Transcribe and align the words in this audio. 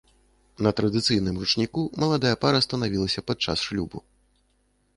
На 0.67 0.71
традыцыйным 0.79 1.35
ручніку 1.41 1.83
маладая 2.03 2.33
пара 2.45 2.63
станавілася 2.69 3.25
падчас 3.31 3.57
шлюбу. 3.69 3.99